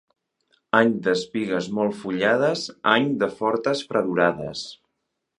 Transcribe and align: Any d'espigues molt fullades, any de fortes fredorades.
Any 0.77 0.93
d'espigues 1.07 1.67
molt 1.79 1.93
fullades, 1.99 2.63
any 2.93 3.05
de 3.25 3.27
fortes 3.41 3.83
fredorades. 3.91 4.65